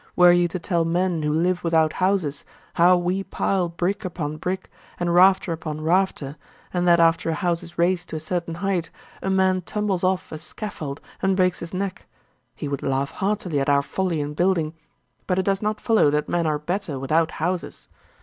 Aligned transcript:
Were 0.15 0.31
you 0.31 0.47
to 0.47 0.57
tell 0.57 0.83
men 0.83 1.21
who 1.21 1.31
live 1.31 1.63
without 1.63 1.93
houses, 1.93 2.43
how 2.73 2.97
we 2.97 3.21
pile 3.23 3.69
brick 3.69 4.03
upon 4.03 4.37
brick, 4.37 4.71
and 4.99 5.13
rafter 5.13 5.51
upon 5.53 5.79
rafter, 5.81 6.37
and 6.73 6.87
that 6.87 6.99
after 6.99 7.29
a 7.29 7.35
house 7.35 7.61
is 7.61 7.77
raised 7.77 8.09
to 8.09 8.15
a 8.15 8.19
certain 8.19 8.55
height, 8.55 8.89
a 9.21 9.29
man 9.29 9.61
tumbles 9.61 10.03
off 10.03 10.31
a 10.31 10.39
scaffold, 10.39 11.01
and 11.21 11.37
breaks 11.37 11.59
his 11.59 11.71
neck; 11.71 12.07
he 12.55 12.67
would 12.67 12.81
laugh 12.81 13.11
heartily 13.11 13.59
at 13.59 13.69
our 13.69 13.83
folly 13.83 14.19
in 14.21 14.33
building; 14.33 14.73
but 15.27 15.37
it 15.37 15.45
does 15.45 15.61
not 15.61 15.79
follow 15.79 16.09
that 16.09 16.27
men 16.27 16.47
are 16.47 16.57
better 16.57 16.97
without 16.97 17.29
houses. 17.33 17.87